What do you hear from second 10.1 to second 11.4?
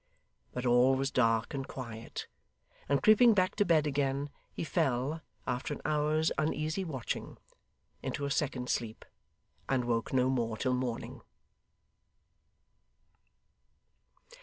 no more till morning.